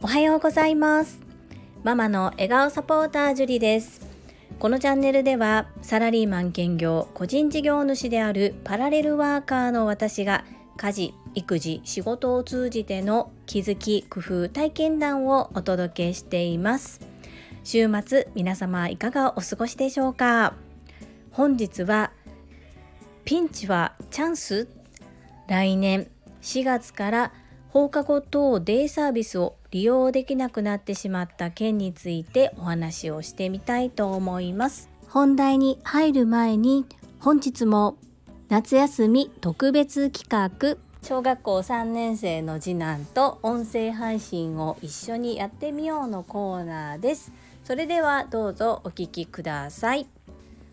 [0.00, 1.18] おはようございます。
[1.82, 4.00] ママの笑顔サポータージュリです。
[4.60, 10.44] このチャンネルではサラリーマン兼業個人事業主であるパラレルワーカーの私が
[10.76, 17.00] 家事育児仕事を通じての気づき工夫体験談をお届けしています。
[17.64, 20.54] 週末皆様いかがお過ごしでしょうか？
[21.32, 22.12] 本日は
[23.24, 24.68] ピンチはチャンス？
[25.48, 26.08] 来年
[26.42, 27.32] 4月から
[27.68, 34.90] 放課後等デイサービスを利用できなくなってしまった件についてお話をしてみたいと思います。
[35.08, 36.86] 本題に入る前に
[37.18, 37.96] 本日も
[38.48, 40.76] 夏休み特別企画。
[41.02, 47.32] 小学校3年生の次男と音声配信を一緒にやってみようのコーナーです。
[47.64, 50.06] それではどうぞお聞きください。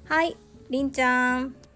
[0.05, 0.35] はい
[0.69, 1.68] りんちゃん。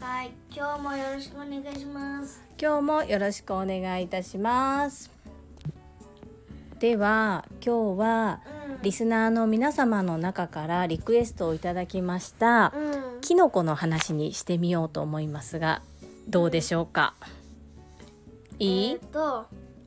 [0.00, 2.42] はい、今日もよろしくお願いします。
[2.58, 5.10] 今日もよろしくお願いいたします。
[6.78, 8.40] では今日は
[8.70, 8.82] うん。
[8.82, 15.82] リスナーの皆様の中からリクエストをいただきましたうん、キノコの話にしてみようと思いますが
[16.28, 17.14] どうでしょうか？
[18.58, 18.94] いい？
[18.94, 19.00] え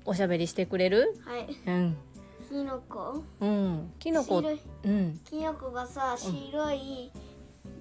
[0.05, 1.19] おしゃべりしてくれる？
[1.25, 1.97] はい、うん。
[2.47, 3.23] キノコ？
[3.39, 3.91] うん。
[3.97, 4.43] キノコ
[4.83, 5.19] うん。
[5.23, 7.11] キノコがさ、白いキ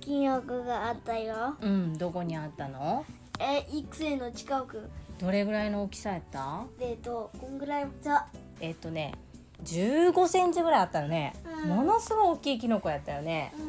[0.07, 1.57] ノコがあったよ。
[1.61, 3.05] うんどこにあったの？
[3.41, 4.89] え、育成の近く。
[5.19, 6.65] どれぐらいの大きさやった？
[6.79, 8.27] でと、こんぐらいさ、
[8.61, 9.15] えっとね
[9.65, 11.69] 15センチぐらいあったよね、うん。
[11.69, 13.53] ものすごい大きいキノコやったよね。
[13.59, 13.67] うん、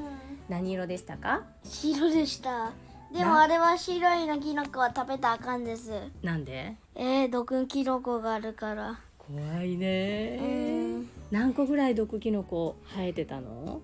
[0.49, 1.43] 何色でしたか？
[1.63, 2.71] 白でした。
[3.11, 3.41] でもな？
[3.43, 5.91] あれは白いのキノコは食べたらあかんです。
[6.23, 6.75] なんで？
[6.95, 8.99] えー、毒キノコがあるから。
[9.19, 10.39] 怖いね。
[10.41, 10.43] う
[10.99, 13.81] ん、何個ぐらい毒キノコ生えてたの？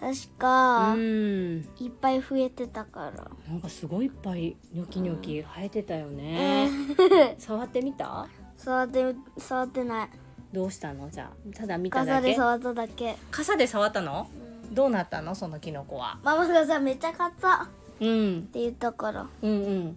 [0.00, 1.68] 確か、うん。
[1.78, 3.30] いっぱい増えてたから。
[3.48, 6.70] なんかすごいいっぱいニョキニョキ生えてたよね、
[7.38, 8.26] 触ってみた？
[8.56, 10.08] 触って、触ってない。
[10.52, 11.10] どうしたの？
[11.10, 12.34] じゃあただ見ただけ？
[12.34, 13.16] 傘で触っただけ。
[13.30, 14.26] 傘で触ったの？
[14.68, 14.74] うん。
[14.74, 15.34] どうなったの？
[15.34, 16.18] そのキノコは。
[16.22, 17.68] ママがさめっちゃ買ったっ
[18.00, 18.42] うん。
[18.52, 19.26] て言ったから。
[19.42, 19.54] うんう
[19.90, 19.96] ん。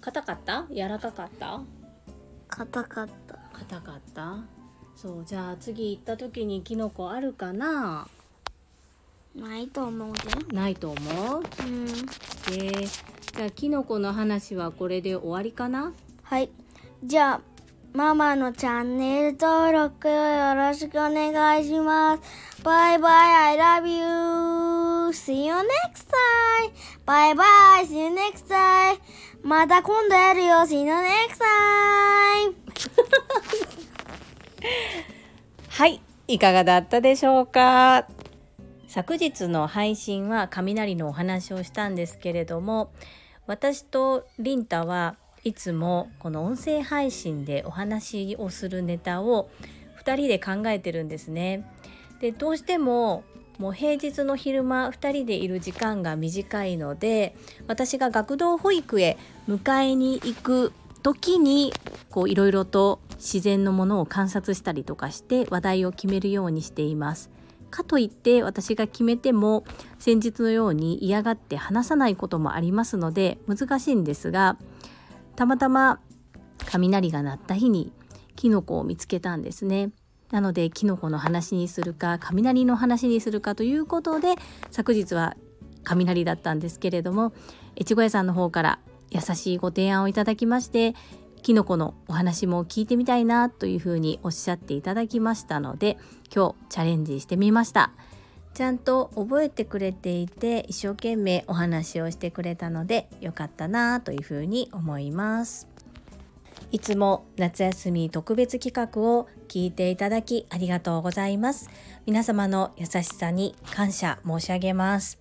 [0.00, 0.66] 硬かった？
[0.70, 1.60] 柔らかかった？
[2.48, 3.38] 硬かった。
[3.52, 4.38] 硬かった？
[4.96, 8.08] そうじゃあ次行った時にキノコあるかな？
[9.34, 10.20] ないと思うで。
[10.54, 11.42] ないと思う？
[11.62, 11.86] うん。
[12.56, 12.86] で
[13.36, 15.92] じゃあキノコの話はこれで終わりかな？
[16.22, 16.50] はい。
[17.02, 17.40] じゃあ
[17.92, 22.22] ママのチャンネル登録よろしくお願いします。
[22.62, 24.04] バイバイ I love you
[25.10, 26.72] See you next time
[27.04, 27.44] バイバ
[27.82, 28.98] イ See you next time
[29.42, 30.56] また今度やるよ。
[30.58, 32.54] See you next time
[35.68, 36.00] はい。
[36.26, 38.06] いかがだったでしょうか？
[38.94, 42.92] 昨日の配信は雷のお話をしたんですけれども
[43.48, 49.50] 私とリンタはいつもこの音声配信でお話をするネタを
[50.04, 51.68] 2人で考えてるんですね。
[52.20, 53.24] でどうしても
[53.58, 57.34] もう平日の昼間2人でいる時間が短いので
[57.66, 59.16] 私が学童保育へ
[59.48, 60.72] 迎えに行く
[61.02, 61.72] 時に
[62.10, 67.33] こういろいろと自然のものを観察したりとかして話題を決めるようにしています。
[67.74, 69.64] かといって私が決めても
[69.98, 74.56] 先日のように嫌がって話さないこともありますので難しいんですが
[75.34, 75.98] たまたま
[76.66, 77.92] 雷が鳴った日に
[78.36, 79.90] キノコを見つけたんですね。
[80.30, 84.34] なのでキノコの話にするか雷の話にするかということで
[84.70, 85.36] 昨日は
[85.82, 87.32] 雷だったんですけれども
[87.76, 88.78] 越後屋さんの方から
[89.10, 90.94] 優しいご提案をいただきまして
[91.44, 95.98] キノコのお話も聞いてみたいなというふうにおっしゃっていただきましたので
[96.34, 97.90] 今日チャレンジしてみました。
[98.54, 105.68] ちゃんと覚えてくれていて一生懸命お話をしてくれたのでよかったなというふうに思います。
[106.72, 111.68] いつも夏休み特別企画を聞いていただきありがとうございます。
[112.06, 115.18] 皆様の優しさに感謝申し上げます。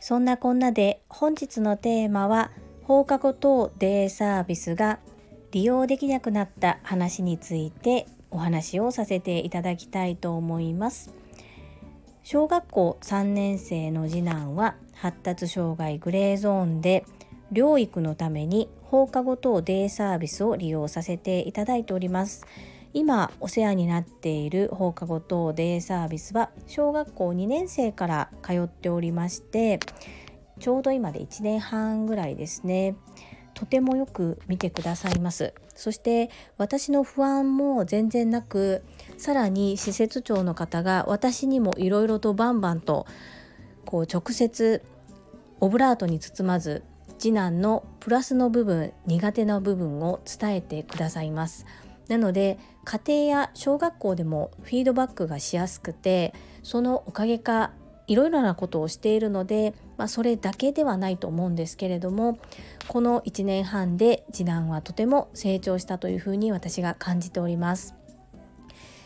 [0.00, 2.50] そんなこんなで本日のテーマは
[2.82, 4.98] 放課後等デイサービスが
[5.50, 11.12] 利用できなくなった話についてお話をさせていただきたいと思います。
[12.22, 17.06] 小学校3年生の次男は発達障害グレーゾーンで
[17.52, 22.46] 療育のために放課後等デイサービスを利用させていただいております。
[22.94, 29.78] 今お世話になっている放課後等デイサービスは小学校2年生から通っておりまして
[30.58, 32.96] ちょうど今で1年半ぐらいですね。
[33.58, 35.52] とてもよく見てくださいます。
[35.74, 38.84] そして私の不安も全然なく
[39.16, 43.06] さらに施設長の方が私にもいろいろとバンバンと
[43.84, 44.84] こう直接
[45.58, 46.84] オブラートに包まず
[47.18, 51.66] 次男のプラスの部分苦手な部分を伝えてくださいます。
[52.06, 56.32] なので家庭や小学校でもフィードバックがしやすくて
[56.62, 57.72] そのおかげか
[58.06, 62.38] いろいろなことをしているので、まあ、それだけではないと思うんですけれども
[62.86, 67.94] この1年半で次男はとても成長したというふうに私が感じております。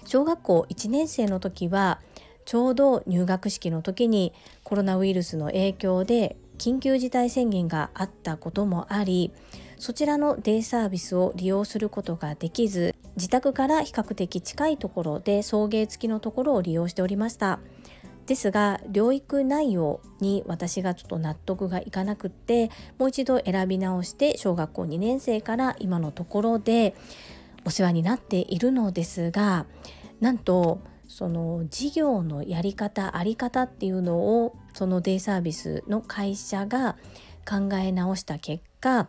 [0.04, 2.00] 小学校1年生の時は
[2.44, 4.32] ちょうど入学式の時に
[4.64, 9.32] コロナウイルスの影響で緊急事態宣言があったこともあり
[9.78, 17.60] そちらのデイサービスを利用することができず自宅から比較的近いところで送迎付きのところを利用しておりました。
[18.32, 26.94] ですが療育内容に私がちょっと納得がいかなくってもう一度選び直して小学校2年生から今のところで
[27.66, 29.66] お世話になっているのですが
[30.22, 36.96] なんとその事業のやり方あり方っていうのをそのデイサービスの会社が
[37.46, 39.08] 考え直した結果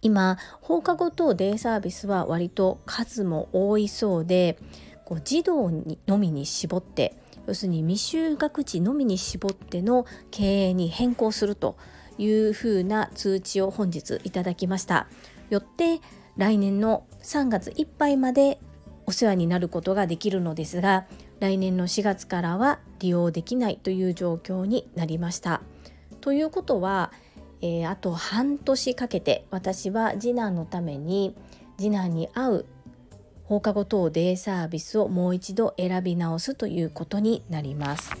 [0.00, 4.60] 今放課後等デイサービスは割と数も多いそうで
[5.04, 7.16] こう児童にのみに絞って
[7.48, 11.78] 要するに未就学児のみに絞っての経営に変更すると
[12.18, 15.08] いうふうな通知を本日いただきました
[15.48, 16.00] よって
[16.36, 18.60] 来年の3月いっぱいまで
[19.06, 21.06] お世話になることができるのですが
[21.40, 25.62] 来年の4月からは利用できないという状況になりました。
[26.20, 27.12] ということは、
[27.62, 31.34] えー、あと半年かけて私は次男のために
[31.78, 32.66] 次男に合う
[33.48, 38.12] 放課後等デイサービスをもう一度選び直すということになります。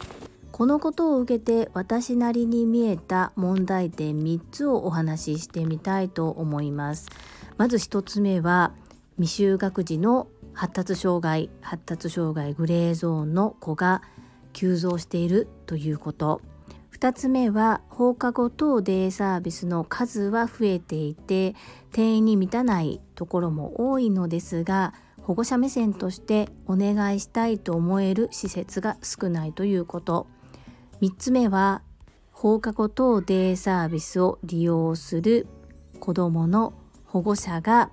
[0.52, 7.10] このことを受けて私なりに見えた問題点3つをお話ししてみたいと思います。
[7.58, 8.72] まず1つ目は
[9.18, 14.00] 未就学児の発達障害発達障害グレーゾーンの子が
[14.54, 16.40] 急増しているということ
[16.92, 21.54] 2つ目は放課後等デイサービスの数は増えていて
[21.92, 24.94] 定員に満たないところも多いのですが
[25.28, 30.26] 保護者目線としてお願いしたいと思える施設が少ないということ
[31.02, 31.82] 3つ目は
[32.32, 35.46] 放課後等デイサービスを利用する
[36.00, 36.72] 子どもの
[37.04, 37.90] 保護者が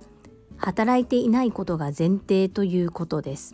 [0.56, 3.54] 働いていないことが前提ということです。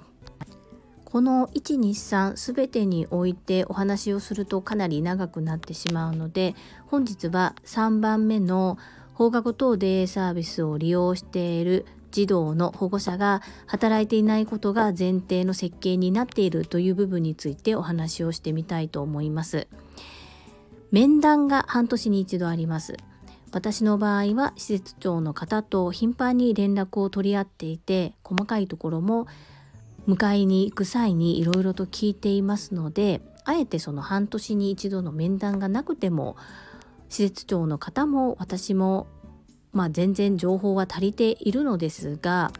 [1.03, 6.53] この123すべてにおいてお話をするとかなり長くなってしまうので
[6.85, 8.77] 本日は3番目の
[9.15, 19.67] 放課後等デイサービスを利用している児童の保護者が働いていないことが前提の設計になっているという部分についてお話をしてみたいと思います。
[20.91, 22.97] 面談が半年に一度あります。
[23.53, 29.27] 私の場合は施設長の方と頻繁に連絡を取り合っていて細かいところも
[30.07, 36.37] 迎えに行く際にいろいろと聞いていますのであえてその半年に一度の面談がなくても
[37.09, 39.07] 施設長の方も私も
[39.73, 42.51] まあ全然情報は足りているのですが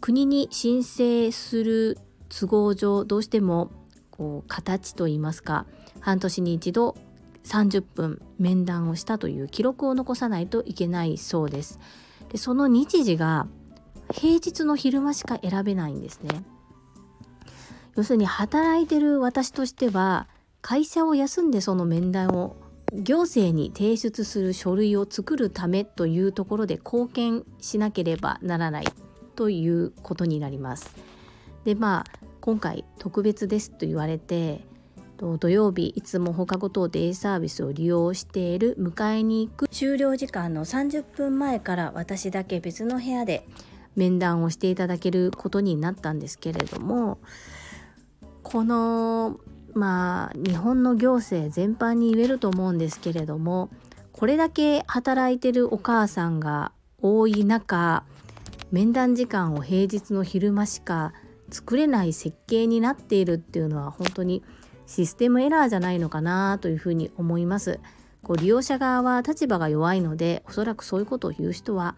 [0.00, 1.98] 国に申請する
[2.28, 3.70] 都合上どうしても
[4.10, 5.66] こう形といいますか
[6.00, 6.96] 半年に一度
[7.44, 11.80] 30分面談をしたという記録を残さないといけないそうです。
[12.30, 13.46] でその日時が
[14.12, 16.44] 平日の昼間しか選べないんですね。
[17.96, 20.28] 要するに働いてる私としては
[20.60, 22.56] 会社を休んでその面談を
[22.92, 28.84] 行政に提出する書類を作るためというところで貢献しなければならない
[29.36, 30.96] ということになります。
[31.64, 34.64] でまあ今回特別ですと言われて
[35.18, 43.46] 土曜日いつも放課後等デイサービスを利用している迎えに行く終了時間の30分前から私だけ別の部屋で
[43.96, 47.18] 面談をしていただけることになったんですけれども
[48.44, 49.40] この
[49.74, 53.70] まあ日本の行政全般に言えると思うんですけれども
[54.12, 58.04] これだけ働いてるお母さんが多い中
[58.70, 61.12] 面談時間を平日の昼間しか
[61.50, 64.42] 作れない設計になっているっていうのは本当に
[64.86, 67.80] システムエラーじゃないのかなというふうに思います。
[68.22, 71.96] こう利用者側は立場が弱いのでおそらくそういうことを言う人は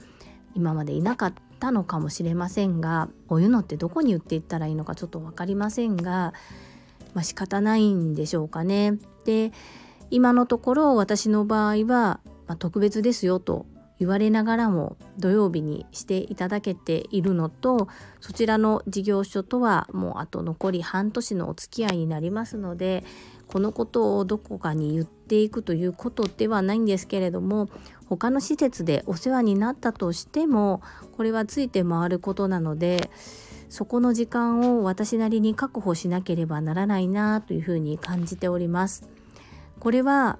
[0.54, 6.34] 今までいなかったのかもしれませんがこういうのってどこに言っていったらいいのかちょっと分かりませんが、
[7.14, 8.98] まあ、仕方ないんでしょうかね。
[9.24, 9.52] で
[10.10, 13.66] 今のところ私の場合は、まあ、特別ですよと
[14.00, 17.86] 言われながらも土曜日にしていただけているのと
[18.20, 23.04] そちらの事業所とはもうあと残り半年のお付き合いになりますので
[23.46, 27.68] このことをどこかに言っていくということではないんですけれども
[28.06, 30.82] 他の施設でお世話になったとしても
[31.16, 33.10] これはついて回ることなので
[33.70, 39.08] そこの時間を私なりに確保しなければならないなというふうに感じております。
[39.78, 40.38] これは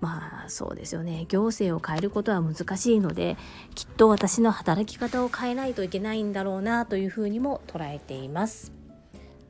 [0.00, 3.36] まあそうですよね行政を変えることは難しいので
[3.74, 8.72] きっと私の働き方を変えないといけないんだろうなというふうにも捉えています。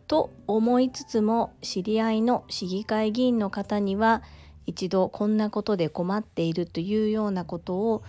[0.07, 4.23] と思いつつも知り合いの市議会議員の方には
[4.67, 8.03] 一度こんなことで困っているというようなことを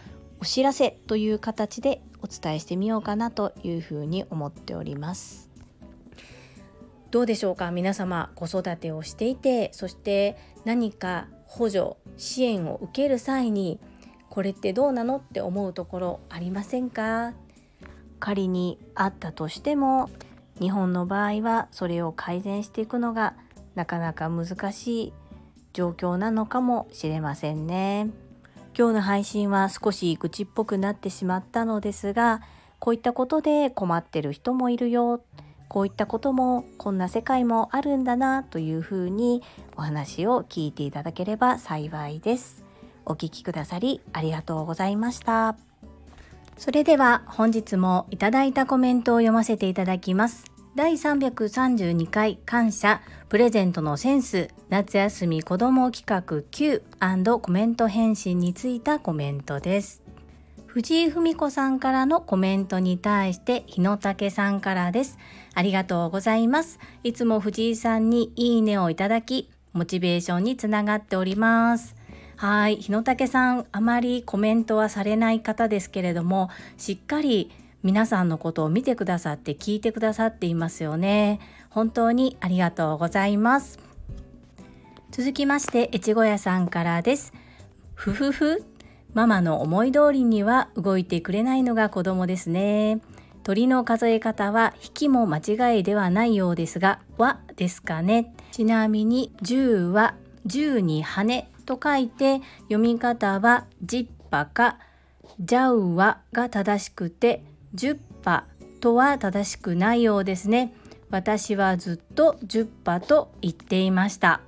[0.44, 5.50] お知らせという形でお伝えしてみようかなというふうに思っております。
[7.12, 7.72] どうでしょうか？
[7.72, 10.36] 皆様子育てをしていてそして
[10.66, 13.80] 何か補助支援を受ける際に
[14.30, 17.32] これってどうなのって思うところありませんか？
[18.20, 20.10] 仮にあったとしても
[20.60, 23.38] 日本の場合はそれを改善していくのが
[23.76, 25.14] なかなか難しい
[25.72, 28.10] 状況なのかもしれませんね。
[28.78, 32.42] 今日の配信は少し愚痴っぽくなってしまったのですが
[32.80, 35.24] こういったことで困ってる人もいるよ
[35.74, 39.42] こういったこともこんな世界もあるんだなというふうに
[39.76, 42.64] お話を聞いていただければ幸いです。
[43.06, 45.58] お聞きくださりありがとうございました。
[46.58, 50.53] それでは本日もいただいたコメントを読ませていただきます。
[50.76, 56.82] 第332回感謝プレゼントのセンス夏休み子ども企画 Q&
[57.42, 60.02] コメント返信についたコメントです。
[60.66, 65.20] 藤井文子さんからのコメントに対して日野武さんからです。
[65.54, 66.80] ありがとうございます。
[67.04, 71.96] いつも藤井さんにいいねをいただき、モチベーションにつながっております。
[72.36, 72.78] はい。
[72.78, 77.52] 日野武さん、あまりコメントはされない方ですけれども、しっかり
[77.84, 81.40] 皆さんのことを見てくださって聞いてくださっていますよね。
[81.70, 83.78] 本当にありがとうございます。
[85.12, 87.34] 続きまして、越後屋さんからです。
[87.94, 88.64] ふふふ
[89.14, 93.02] ママの思い通りには動いてくれないのが子供ですね。
[93.44, 98.34] 鳥の数え方は引きも間違いではないようですが、はですかね。
[98.54, 100.16] ちなみに10は
[100.48, 104.80] 10に羽と書いて読み方はジッパか
[105.40, 107.44] ジャウワが正しくて
[107.76, 108.46] 10パ
[108.80, 110.74] とは正しくないようですね。
[111.10, 114.42] 私はずっと10パと言っていました。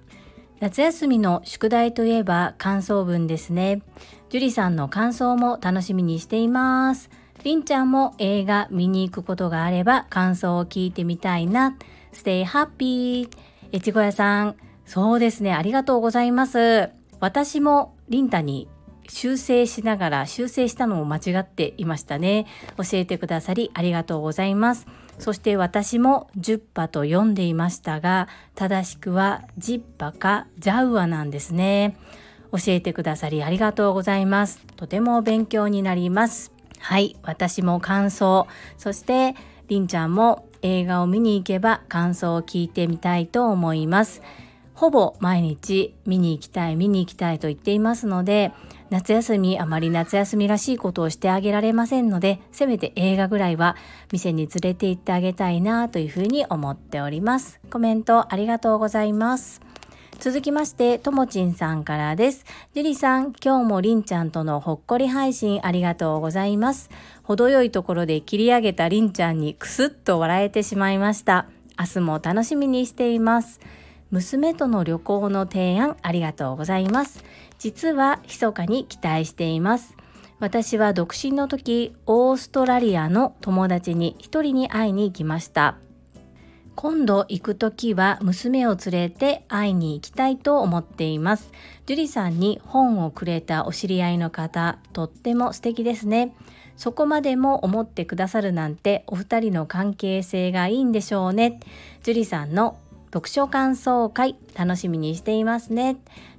[0.59, 3.81] 夏休みの宿題といえば感想文ですね。
[4.29, 7.09] 樹里さんの感想も楽しみにしています。
[7.43, 11.77] りんちゃんも映画見に行くことがあれば感想を聞いてみたいな。
[12.13, 13.29] Stay happy!
[13.73, 14.55] 越後屋さん、
[14.85, 15.53] そうですね。
[15.53, 16.89] ありがとうございます。
[17.19, 18.67] 私もりんたに
[19.09, 22.45] 修正しながら修正したのも間違っていましたね。
[22.77, 24.87] 教えてくださりありがとうございます。
[25.19, 31.97] そして私も10波と読んでいましたが、正しくはジッパかジャウアなんですね。
[32.51, 34.59] 教えてくださりありがとうございます。
[34.75, 36.51] とても勉強になります。
[36.79, 38.47] はい、私も感想、
[38.77, 39.35] そして
[39.67, 44.21] りんちゃんも映画を見に行けば感想を聞いてみたいと思います。
[44.75, 48.51] ほぼ毎日見に行きたい見に行きたいと言っていますので
[48.89, 53.75] 夏休みあまり夏休みらしいことをしてあげられませんのでせめて映画ぐらいは
[54.11, 59.61] 店に連れて行ってあげたいなというふうに思っておりますコメントありがとうございます
[60.19, 62.45] 続きまして、ともちんさんからです。
[62.73, 66.89] ジュリさん、今日もりんちゃんとのほっこり配信ありがとうございます。
[67.23, 71.47] 程よいところで切り上げたりんちゃんにくすっと笑えてしまいました。
[71.77, 73.59] 明日も楽しみにしています。
[74.11, 77.23] 娘との旅行の提案ありがとうございます。
[77.57, 79.95] 実は密かに期待しています。
[80.39, 85.77] 私は独身の時、オーストラリアの友達に一人に会いに行きました。
[86.75, 91.53] 今度行く時は娘を連れて会いに行きたいと思っています。
[91.85, 96.35] 樹里さんに本をくれたお知り合いの方、とっても素敵ですね。
[96.75, 101.61] そこまでも思ってくださるなんてお二人の関係性がいいんでしょうね。
[102.03, 102.77] 樹里さんの
[103.13, 105.95] 読書感想会楽しみにしていますね。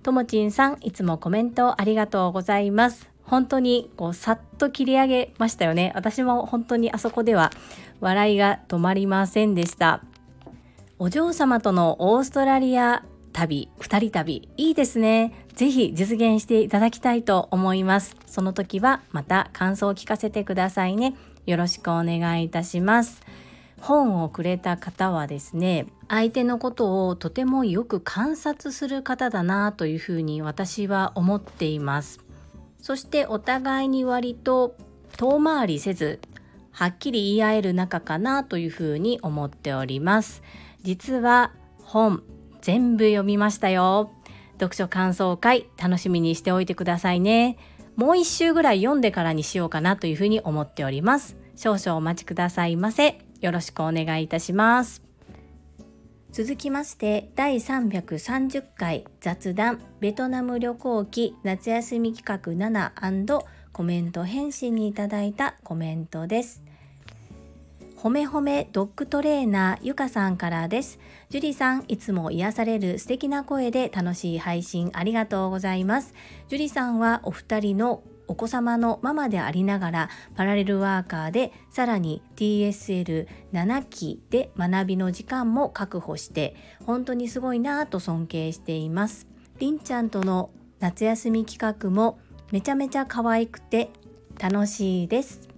[0.07, 3.11] ともちんさん、いつもコメントありがとうございます。
[3.25, 5.91] 本当にこうさっと切り上げましたよね。
[5.97, 7.51] 私も本当にあそこでは
[7.99, 10.05] 笑いが止まりませんでした。
[11.01, 15.33] お嬢様とのオーストラリア旅、二人旅、いいですね。
[15.57, 18.15] ぜひ実現していただきたいと思います。
[18.27, 21.17] その時はまた感想を聞かせてくださいね。
[21.47, 23.23] よろしくお願いいたします。
[23.87, 32.19] 本をくれた方はですね、相手のことをとてもよく観察する方だなというふうに私は思っています。
[32.81, 34.75] そしてお互いに割と
[35.16, 36.19] 遠回りせず、
[36.73, 40.43] はっきり言い合える仲かなというふうに思っております。
[40.83, 41.52] 実は
[41.85, 42.25] 本
[42.62, 44.11] 全部読みましたよ。
[44.55, 47.57] 読書感想会楽しみにしておいてくださいね。
[47.95, 51.37] もう一週ぐらい読んでからにしようかなというふうに思っております。
[51.55, 53.25] 少々お待ちくださいませ。
[53.47, 55.03] よろしくお願いいたします。
[56.33, 66.65] 続きまして第330回雑談ベトナム旅行記夏休み企画7コメント返信にいただいたコメントです。
[67.95, 70.99] ほめほめドッグトレーナーゆかさんからです。
[71.29, 76.15] ジュリさんいつも癒される素敵な声で楽しい配信ありがとうございます。
[76.49, 89.26] ジュリさんはお二人のお子様のママでありながらパラレルワーカーでさらに TSL7 期で学びの時間も確保して本当にすごいなぁと尊敬しています。
[89.59, 92.18] りんちゃんとの夏休み企画も
[92.52, 93.90] めちゃめちゃ可愛くて
[94.38, 95.49] 楽しいです。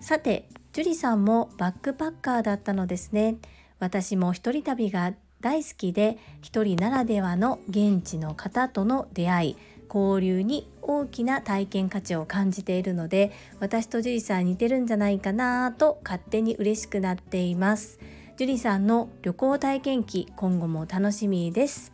[0.00, 3.36] さて樹里さんもバックパッカーだったのですね。
[3.78, 9.56] 私も一人旅が大好きで一人ならではの現地の方との出会い
[9.92, 17.98] 交流に大きな体験価値を感じているので私と樹里さん似てるんじゃないかなと勝手に嬉しくなっています。
[18.36, 21.92] 樹里さんの旅行体験記今後も楽しみです。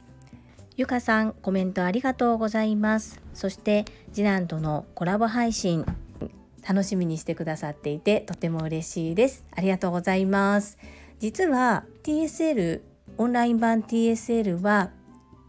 [0.76, 3.20] ゆかさんコメントありがとうございます。
[3.34, 5.84] そして次男とのコラボ配信
[6.66, 9.46] 楽しみにしてくださっていてとても嬉しいです。
[9.54, 10.78] ありがとうございます。
[11.20, 12.80] 実は TSL
[13.18, 14.90] オンライン版 TSL は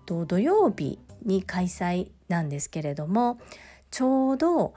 [0.06, 3.40] 土曜日に開催なんですけれども
[3.92, 4.74] ちょうど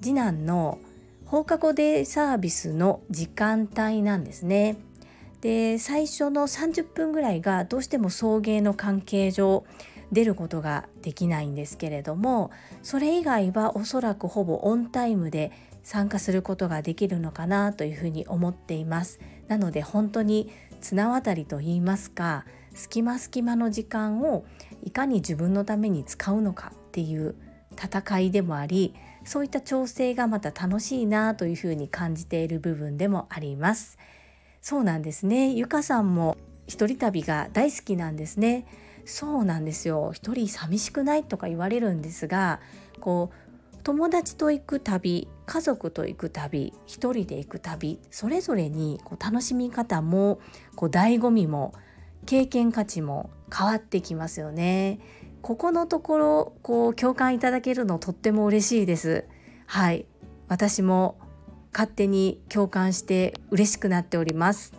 [0.00, 0.78] 次男の
[1.26, 4.76] 放課後デイサービスの時間帯なんですね。
[5.40, 9.64] で最初の30分ぐらいがどうしても送迎の関係上
[10.10, 12.50] 出ることができないんですけれども
[12.82, 20.50] それ以外はおそらくほぼオンタイムで参加することができるのかなというふうに思っていますなので本当に
[20.80, 24.44] 綱渡りと言いますか隙間隙間の時間を
[24.82, 27.34] いかに自分のために使うのかっていう
[27.72, 33.98] 戦いでもありそういった調整がまた楽しいなというふうに感じている部分でもあります。
[34.60, 35.52] そうなんですね。
[35.52, 38.66] ゆかさんも一人旅が大好きなんですね。
[39.06, 40.12] そうなんですよ。
[40.14, 42.60] 一人寂しくないとか言われるんですが
[43.00, 43.44] こう
[43.82, 50.40] 友達と行く旅家族と行く旅一人で行く旅それぞれにこう楽しみ方も
[50.74, 51.74] こう醍醐味も
[52.26, 54.98] 経験価値も変わってきますよね。
[55.42, 59.26] ここのところこう共感いただけるのとっても嬉しいです。
[59.66, 60.06] はい。
[60.48, 61.18] 私も
[61.72, 64.72] 勝手に共感して嬉しくなっております。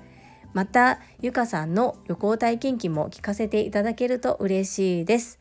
[0.54, 5.40] またゆかさんの旅行体験記も聞かせていただけると嬉しいです。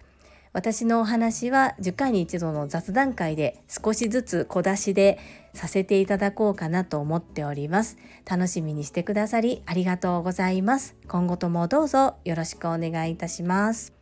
[0.55, 5.19] 私のお話は10回に一度の雑談会で少しずつ小出しで
[5.53, 7.99] させていただこうかなと思っております。
[8.25, 10.95] 楽しみにしてくださりありがとうございます。
[11.09, 13.93] 今後ともどうぞよろしくお願いいたします。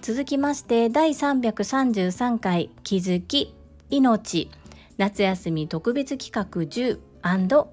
[0.00, 3.52] 続きまして第333回気づき
[3.90, 4.48] 命。
[4.96, 7.00] 夏休み特別企画10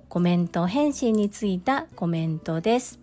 [0.09, 2.99] コメント返信についたコメントです。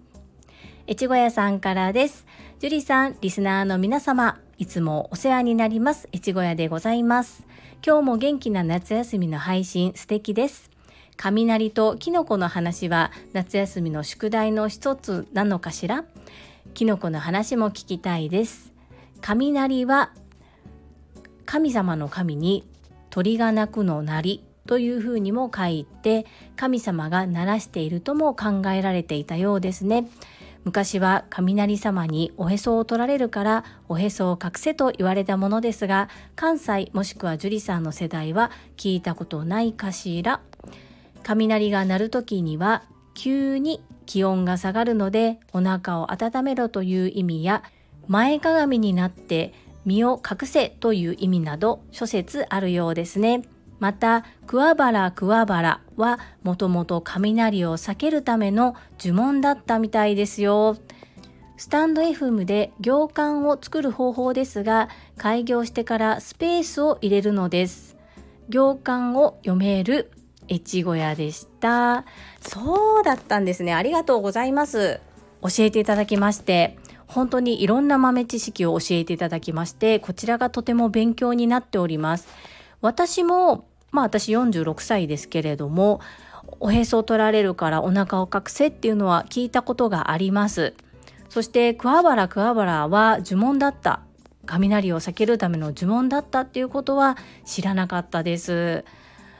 [0.89, 2.27] 越後屋さんからです。
[2.59, 6.09] 樹里さんリスナーの皆様いつもお世話になります。
[6.15, 7.45] 越後屋でございます。
[7.85, 10.71] 今日も元気な夏休みの配信素敵です。
[11.17, 16.05] 雷とキノコの話は夏休みの宿題の一つなのかしら？
[16.73, 18.73] キノコの話も聞きたいです。
[19.21, 20.13] 雷は
[21.47, 22.65] 神様の神に
[23.11, 30.09] 鳥が鳴くの鳴りというふうにも書いて神様が鳴らしているとも考えられていたようですね。
[30.65, 40.41] 昔は雷様におへそを取られるからおへそを隠せと言われたものですが関西もしくは樹里さんの世代は聞いたことないかしら
[41.23, 47.63] 雷が鳴る時には急に気温が下がるのでお腹を温めろという意味や
[48.09, 53.43] 前かがみになって身を隠せという意味など諸説あるようですね。
[53.81, 60.77] また、桑原桑原はもともと雷を避けるための呪文だったみたいですよ。
[61.57, 67.97] スタンド FM で行間を作る方法ですが、開業してからスペースを入れるのです。
[68.49, 70.11] 行間を読める
[70.51, 72.05] 越後屋でした。
[72.41, 73.73] そうだったんですね。
[73.73, 75.01] ありがとうございます。
[75.43, 76.77] 教えていただきまして。
[77.07, 82.29] 本当にいろんな豆知識を教えていただきましてこちらがとても勉強になっております
[82.81, 86.01] 私もまあ私46歳ですけれども
[86.59, 90.75] おへそを取られるからお腹を隠せっていうのは聞いたことがあります。
[91.29, 94.01] そして桑原桑原は呪文だった。
[94.47, 98.85] 雷を避けるための呪文だったっていうことは知らなかったです。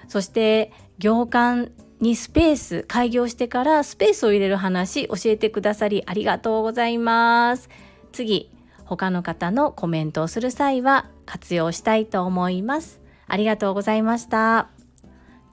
[0.09, 7.69] そして行間にスペース開業してからスペースを入れる話教えてくださりありがとうございます。
[8.13, 8.51] 次
[8.85, 13.04] 他の方のコメントをする際は活用したいと思います。
[13.27, 14.69] ありがとうございました。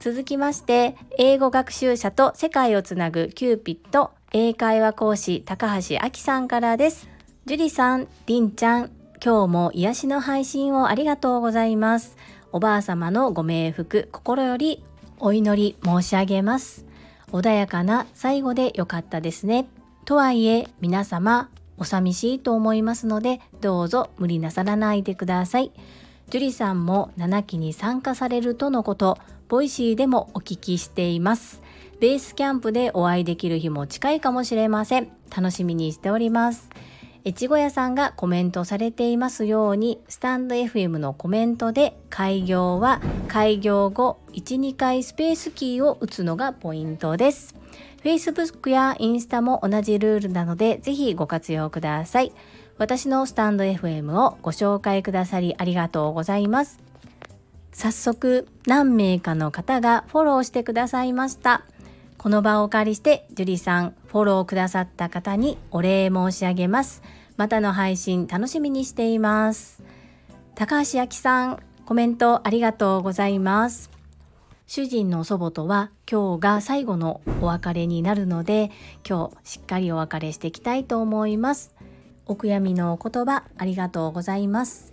[0.00, 7.08] 続きまして英語学習者と世界をつなぐキューピット英会話講師高橋明さんからです。
[7.46, 8.90] 樹里さんりんちゃん
[9.24, 12.16] 今日も癒しの配信をありがとうございます。
[12.50, 14.84] おばあ様のご冥福心より
[15.20, 16.84] お祈り申し上げます。
[17.30, 19.68] 穏やかな最後でよかったですね。
[20.04, 25.72] とはいえ皆様お寂しいと思いますのでどうぞ無理なさらないでください。
[26.32, 29.18] 樹里さんも7期に参加されるとのこと
[29.48, 31.60] ボイシーでもお聞きしています。
[32.00, 35.12] ベースキャンプでお会いできる日も近いかもしれません。
[35.28, 36.70] 楽しみにしております。
[37.26, 47.54] 越後屋さんがコメントされていますようにスタンド FM のコメントで開業は開業後12回スペースキーを打つのがポイントです。
[48.02, 52.32] Facebook やインスタも同じルールなのでぜひご活用ください。
[52.78, 56.80] 私のスタンド FM をご紹介くださりありがとうございます。
[57.72, 61.64] 早速何名かの方がフォローしてくださいました。
[62.18, 67.02] この場をお借りして樹里さんフォローくださった方にお礼申し上げます。
[67.36, 69.82] またの配信楽しみにしています。
[70.54, 73.90] 高橋明さんコメントありがとうございます。
[74.66, 78.70] 主人の祖母とは今日が最後のお別れになるので
[79.06, 81.74] 今日しっかりお別れしていきたいと思います。
[82.26, 84.92] お悔やみのお言葉ありがとうございます。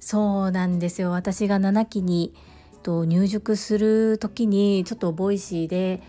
[0.00, 1.10] そうなんですよ。
[1.10, 2.34] 私が7期に
[2.82, 6.02] と入塾する時にちょっと Voicy で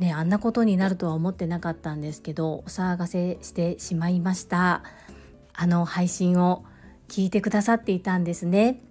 [0.00, 4.82] ね、あんなことになるとは思ってなかったんですけどお騒がせしてしまいました。
[5.52, 6.64] あの配信を
[7.08, 8.82] 聞いてくださっていたんですね。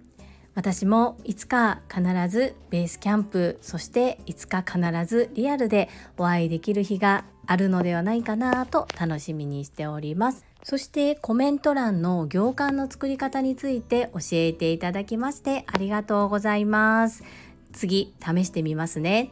[0.54, 10.49] 私もいつか必ずベースキャンプそしていつか必ずリアルでお会いできる日があるのではないかなと楽しみにしております。
[10.62, 17.24] そしてコメント欄の行間の作り方について教えていただきましてありがとうございます。
[17.72, 19.30] 次試してみますね。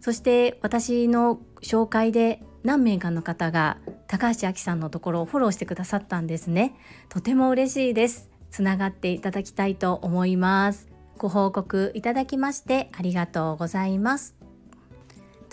[0.00, 6.74] そして私の紹介で何名かの方が高橋明さんのところをフォローしてくださったんですね。
[7.08, 8.30] とても嬉しいです。
[8.50, 10.88] つながっていただきたいと思います。
[11.18, 14.45] ご報告いただきましてありがとうございます。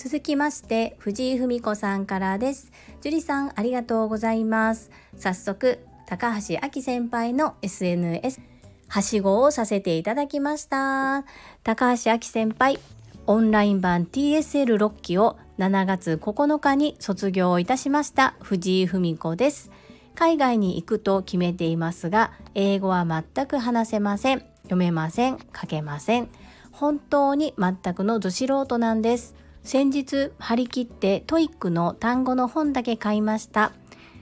[0.04, 8.42] 続きまして藤井文子さんからです樹里さんありがとうございます早速高橋明先輩の SNS
[8.90, 11.24] はしごをさせていただきました
[11.64, 12.82] 高橋明先輩
[13.28, 19.72] オンライン版 TSL6 期を7月9日に卒業いたしました藤井文子です。
[20.16, 24.40] 海外に行くと決めていますが、英語は全く話せません。
[24.64, 25.38] 読めません。
[25.40, 26.28] 書けません。
[26.72, 29.36] 本当に全くのど素人なんです。
[29.64, 33.72] 先日張り切って TOEIC の単語の本だけ買いました。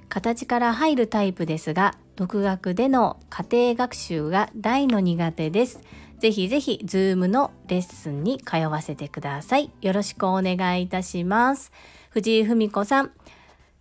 [0.08, 5.82] 形から入るタイプですが、独学での家庭学習が大の苦手です。
[6.20, 9.72] ぜひぜひ Zoom のレッスンに通わせてください。
[9.82, 11.72] よろしくお願いいたします。
[12.12, 13.12] 藤井文子さん、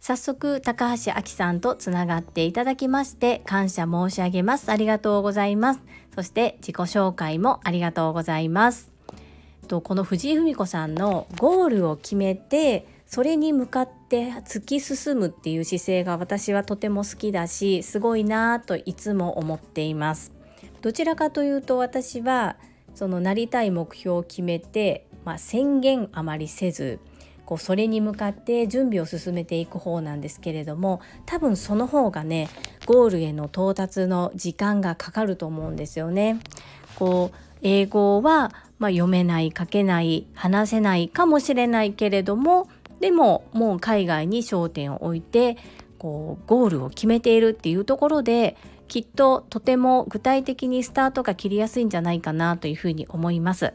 [0.00, 4.72] 早速高橋明さんとつながっていただきまして感謝申し上げます。
[4.72, 5.82] ありがとうございます。
[6.14, 8.89] そして自己紹介もありがとうございます。
[9.70, 20.32] とこの藤井文子さんのゴールを決めてそれに向かって突き進むっていう姿勢が私はとても好きだしすごいなぁといつも思っています。
[20.80, 22.56] どちらかというと私は
[22.96, 26.98] そのなりたい目標を決めて、まあ、宣言あまりせず
[27.44, 32.48] こうそれに向かって準備を進めていく方なんですけれども多分その方がね
[32.86, 36.40] ゴールへの到達の時間がかかると思うんですよね。
[36.96, 45.56] こう英語は、まあ、読めない書けない話せないかもしれないけれどもでももう海外に焦点を置いて
[45.98, 48.56] こうゴールを決めているっていうところで
[48.88, 53.72] きっととても具体的にスタートが切りやすいんじゃないかなというふうに思います。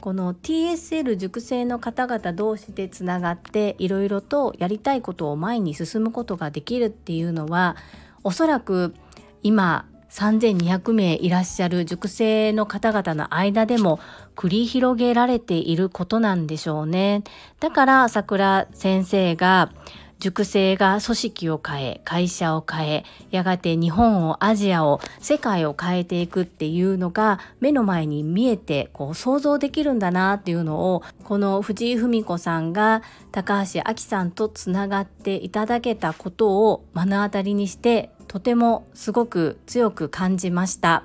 [0.00, 7.76] この TSL 塾生の方々同士でつながっていろいろとやりたいことを前に進むことができるっていうのは
[8.22, 8.94] おそらく
[9.42, 13.98] 今3200名いらっしゃる塾生の方々の間でも
[14.36, 17.24] 繰り広げられていることなんでしょうね。
[17.58, 19.72] だから桜先生が
[20.20, 41.04] 塾生が組織を変え会社を変えやがて日本をアジアを世界を変えていくっていうのが目の前に見えてこう想像できるんだなっていうのをこの藤井文子さんが高橋亜紀さんとつながっていただけたことを目の当たりにしてとてもすごく強く感じました。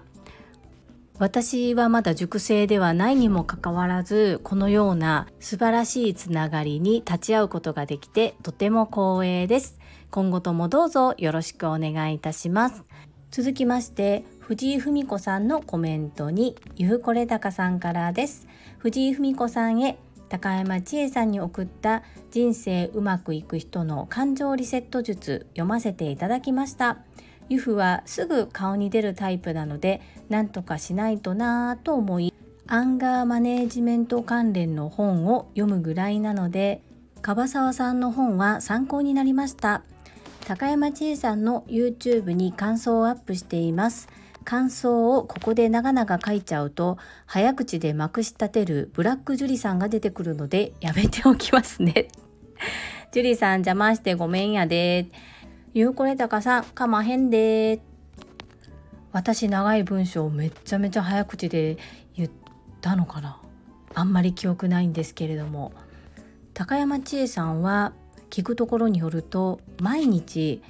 [1.19, 9.77] 私はまだ熟成ではないにもかかわらずこのような素晴らしいつながりに立ち会うことができてとても光栄です。
[10.09, 12.83] 今後ともどうぞよろしくお願いいたします。
[13.29, 18.47] 続きまして藤井文子さんのコメントにゆうこれたかさんからです。
[18.79, 26.99] 藤井文子さんへ高山千恵さんに送った人生うまくいく人の感情リセット術読ませていただきました。
[27.49, 32.31] ユフはすぐ顔に出るタイプなので何とかしないとなぁと思い
[32.67, 36.83] アンガーマネージメント関連の本を読むぐらいなので
[37.23, 39.81] 樺沢さんの本は参考になりました。
[40.45, 44.07] 高山千恵さんの YouTube に感想をアップしています。
[44.43, 52.07] 感想をここで長々書いちゃうと早口でまくし立てるブラックジュリさんが出てくるのでやめておきますね。
[53.11, 55.07] ジュリさん邪魔してごめんやで。
[55.73, 57.81] ゆうこれたかさんかまへんで。
[59.11, 61.77] 私長い文章をめっちゃめちゃ早口で
[62.15, 62.29] 言っ
[62.81, 63.39] たのかな。
[63.95, 65.71] あんまり記憶ないんですけれども。
[66.53, 67.93] 高山千恵さんは
[68.29, 70.61] 聞くところによると毎日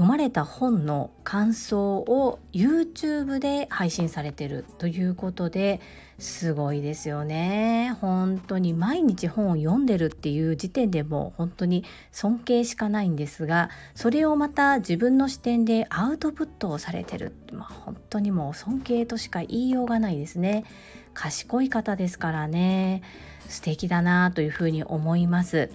[0.00, 5.78] 読まれた本の感想を YouTube で配信されてるということで
[6.18, 7.94] すごいですよね。
[8.00, 20.64] 本当に毎日本を読んでるっていう時点でも本当に尊敬しかないんですがそれをまた自分の視点でアウトプットをされてる、まあ、本当にもう尊敬としか言いようがないですね。
[21.12, 23.02] 賢い方ですからね。
[23.50, 25.70] 素敵だなというふうに思います。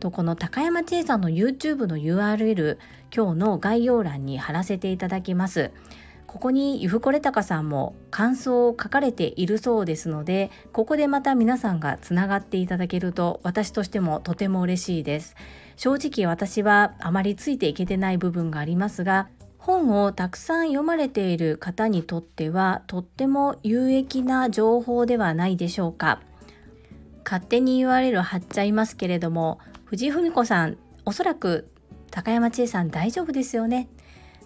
[0.00, 2.78] とこの高山千恵さんの YouTube の URL
[3.14, 5.70] 今日の概要欄に貼らせていただきます。
[6.26, 15.36] ここにゆふこれたかさんも感想を書かれているそうですのでここでまた皆さんがつながっていただけると私としてもとても嬉しいです。
[15.76, 26.20] 正直私はあまりついていけてない部分がありますが本をたくさん読まれている方にとってはとっても有益な情報ではないでしょうか。
[27.24, 29.58] 勝手に URL 貼っちゃいますけれども
[29.90, 31.68] 藤井文子さんおそらく
[32.12, 33.88] 高山千恵さん大丈夫ですよね。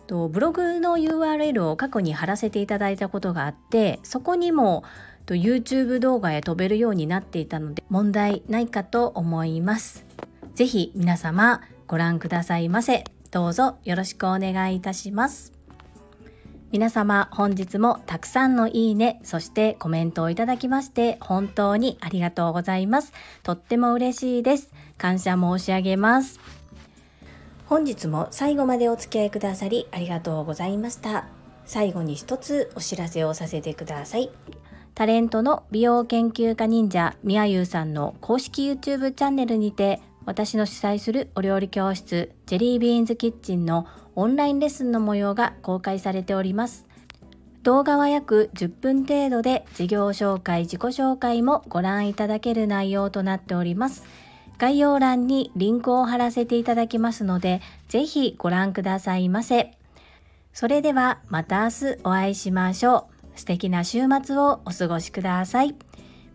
[0.07, 4.85] とブログの URL を過去に貼らせていただいたことがあってそこにも
[5.27, 10.07] と YouTube 動画へ飛べるようになっていたので問題ないかと思います。
[10.55, 13.05] 是非皆様ご覧くださいませ。
[13.31, 15.53] どうぞよろしくお願いいたします。
[16.73, 23.13] 皆様本日もたくさんのいいねそしてコメントをいただきまして本当にありがとうございます。
[23.43, 24.73] とっても嬉しいです。
[24.99, 26.41] 感謝申し上げます
[27.67, 31.27] 本日も最後までお付き合いくださりありがとうございました
[31.67, 34.31] 最後に一つお知らせをさせてください
[34.95, 46.87] タレントの美容研究家忍者みやゆうさんの公式 YouTube チャンネルにて私の主催するお料理教室ジェリービーンズキッチンのオンラインレッスンの模様が公開されております。
[47.63, 54.05] 動画は約10分程度で事業紹介、自己紹介もご覧いただける内容となっております。
[54.59, 59.77] 概要欄にリンクを貼らせていただきますので、ぜひご覧くださいませ。
[60.53, 63.39] それではまた明日お会いしましょう。
[63.39, 65.75] 素敵な週末をお過ごしください。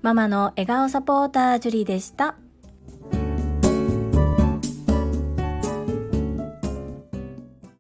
[0.02, 2.36] ママの笑顔サポータージュリでした。